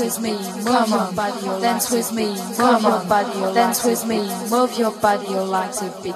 [0.00, 2.26] with me, move your body, dance with me,
[2.58, 4.18] move your body, dance with me,
[4.50, 6.14] move your body, like a beat.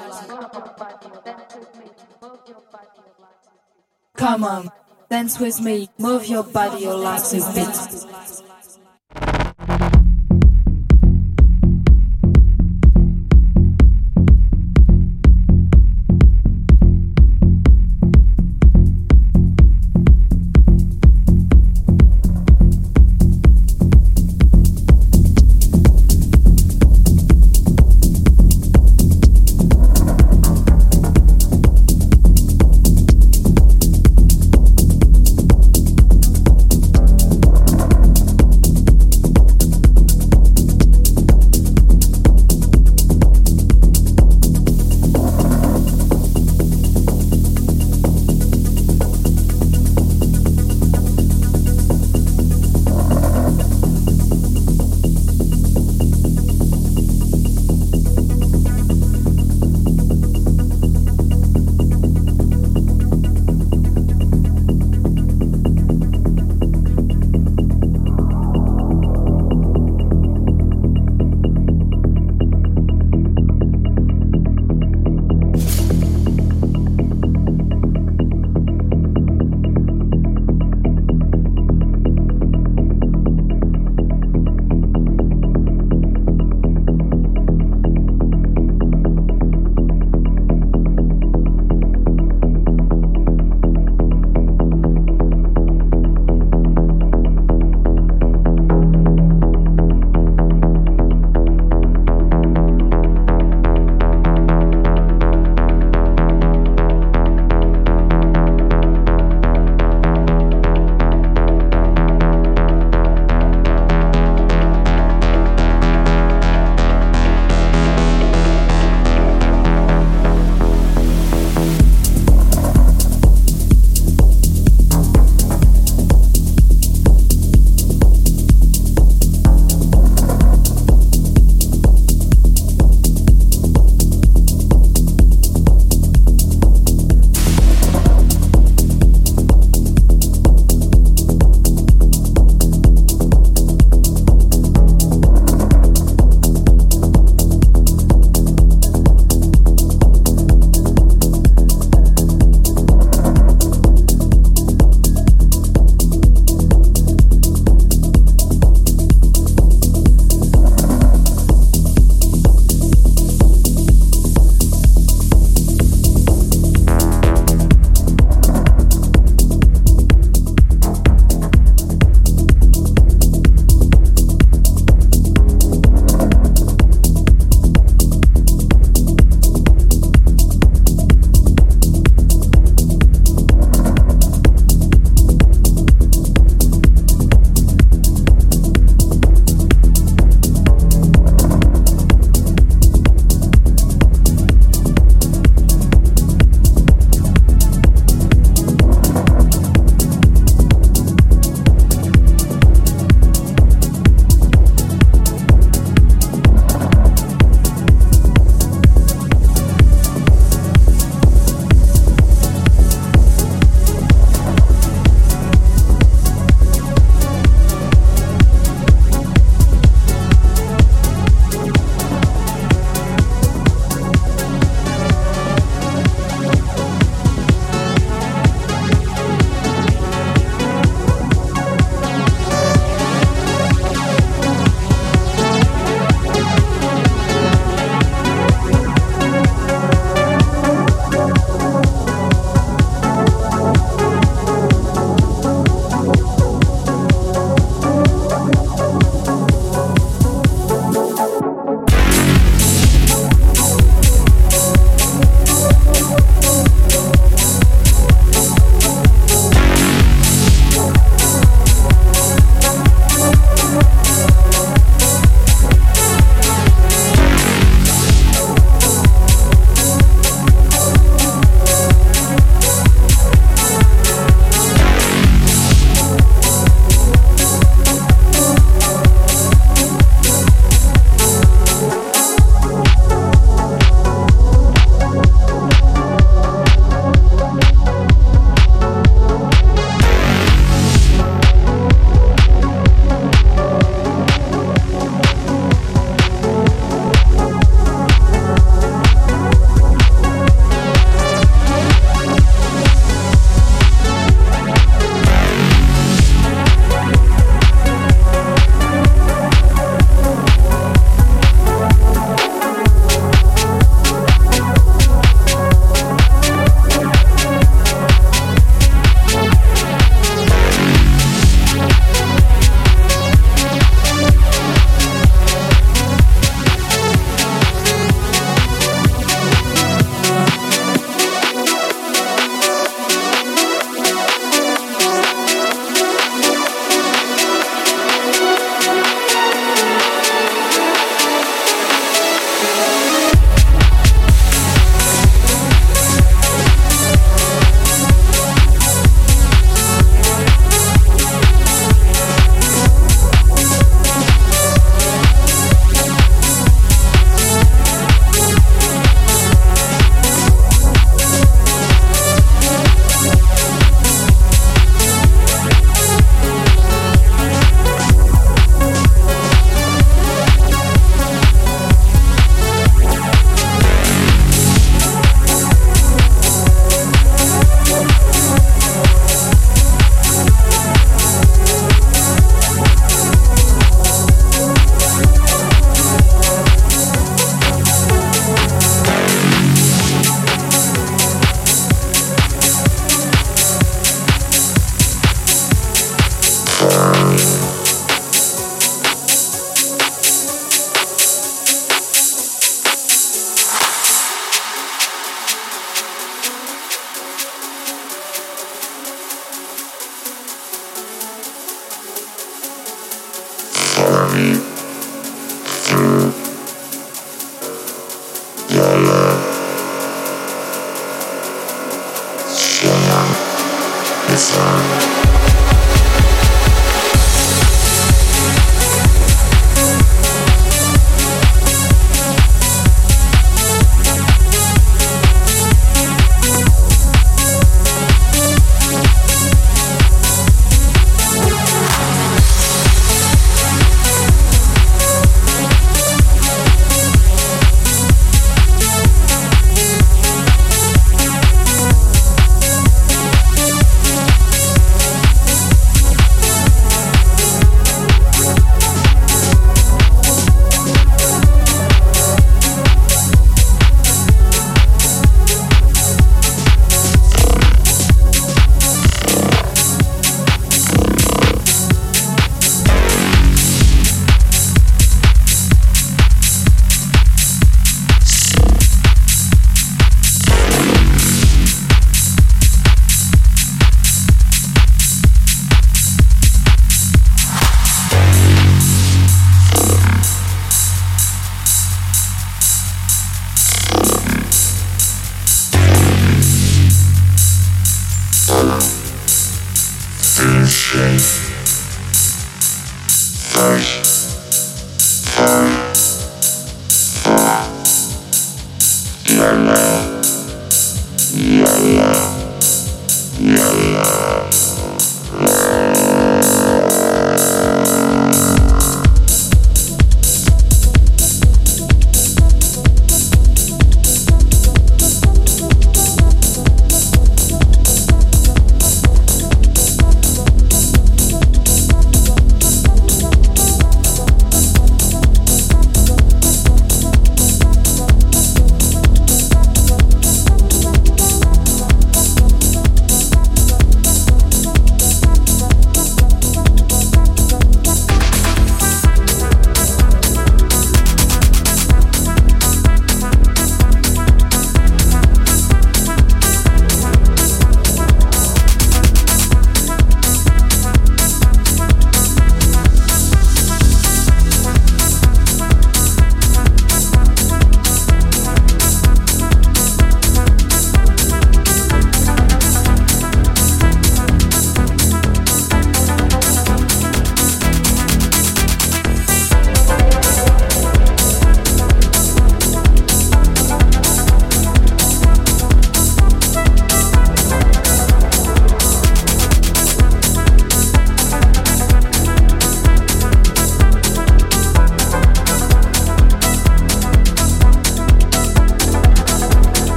[4.16, 4.70] Come on,
[5.10, 8.13] dance with me, move your body, like a beat.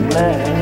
[0.00, 0.61] man.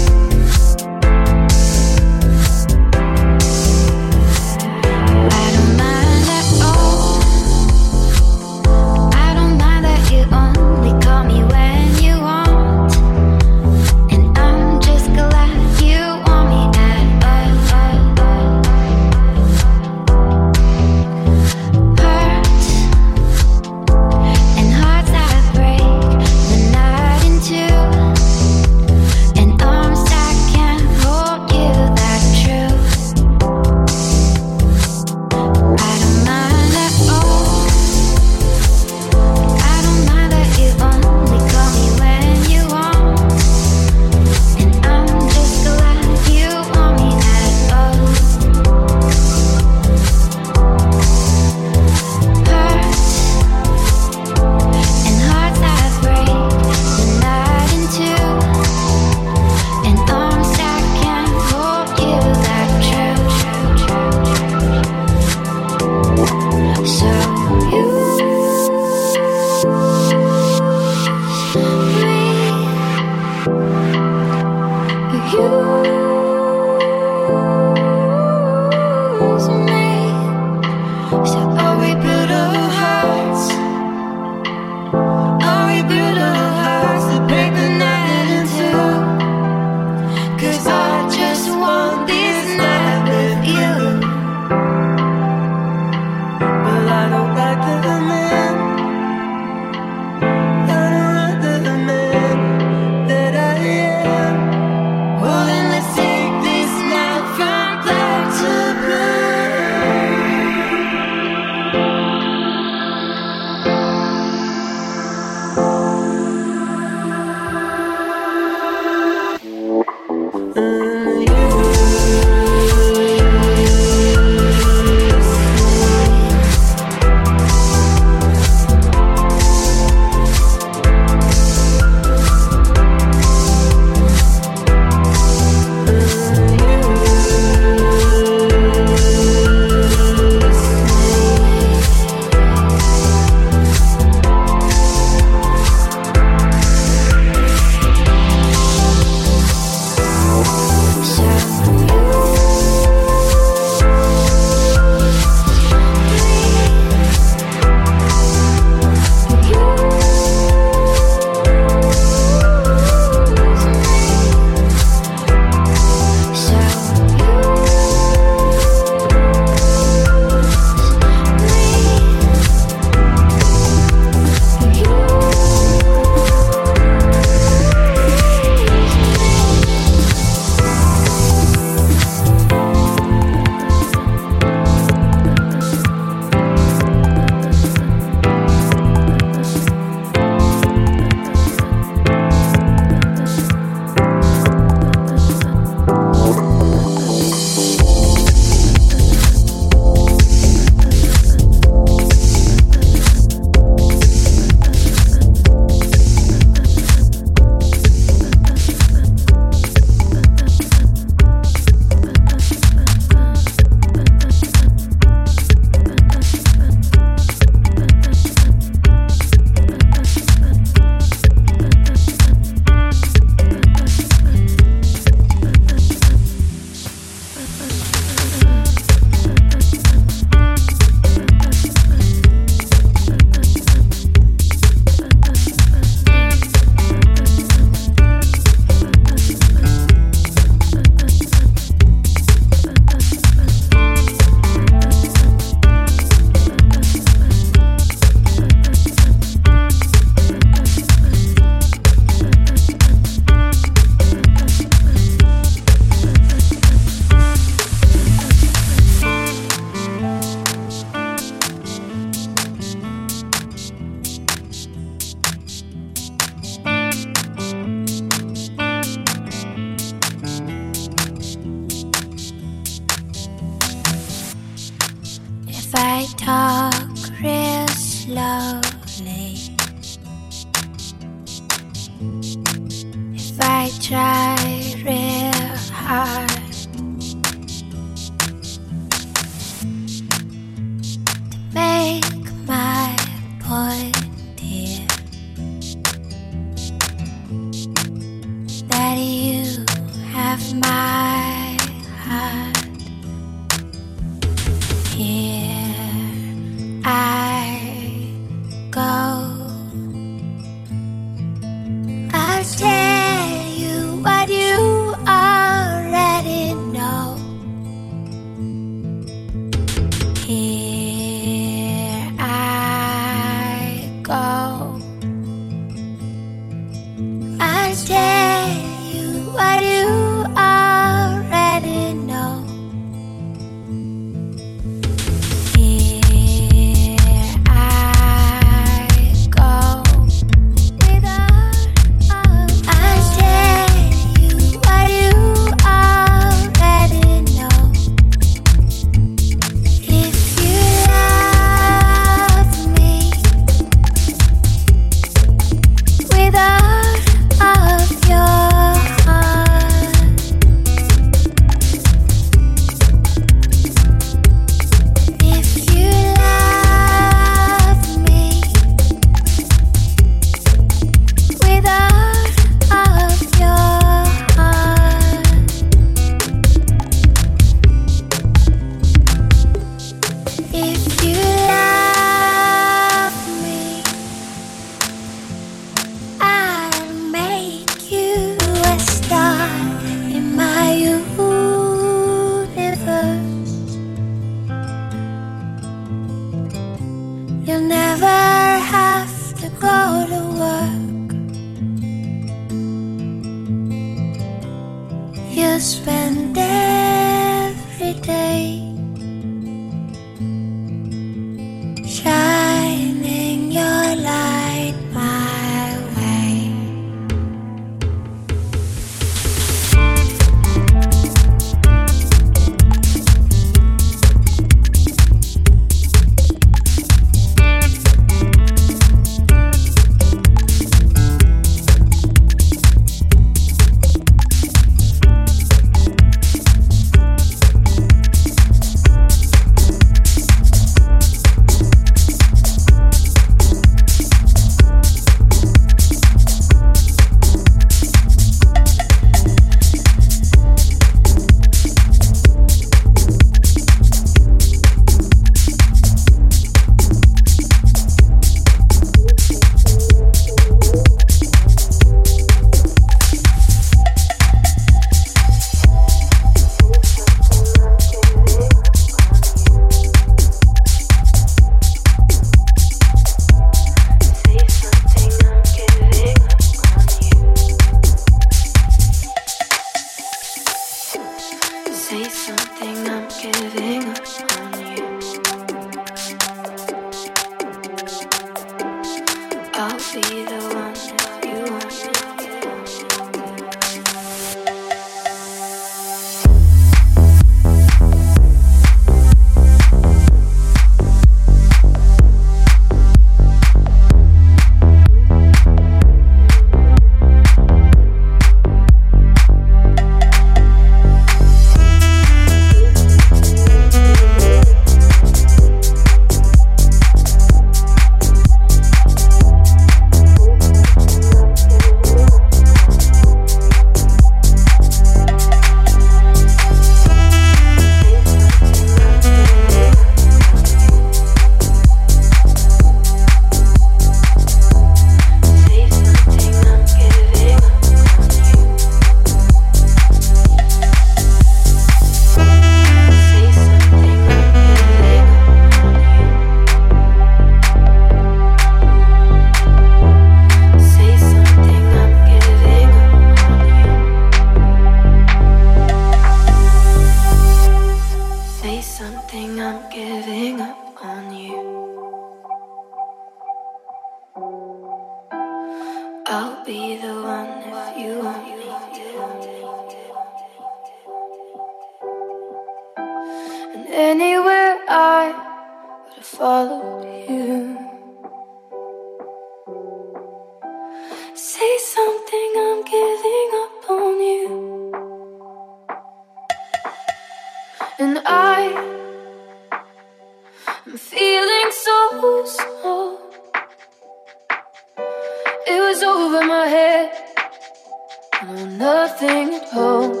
[598.24, 600.00] No, nothing at home.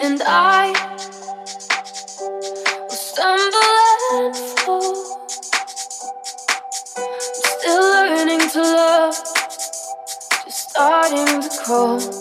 [0.00, 0.70] And I
[2.78, 3.58] will stumble
[4.12, 5.18] and fall.
[6.96, 9.16] I'm still learning to love,
[10.44, 12.19] just starting to crawl.